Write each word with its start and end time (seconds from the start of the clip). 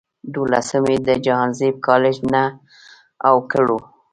دولسم 0.33 0.83
ئې 0.91 0.97
د 1.07 1.09
جهانزيب 1.25 1.75
کالج 1.87 2.15
نه 2.33 2.43
اوکړو 3.31 3.79